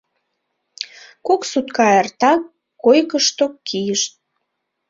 Кок 1.27 1.41
сутка 1.51 1.85
эртак 1.99 2.41
койкышто 2.83 3.45
кийыш. 3.67 4.01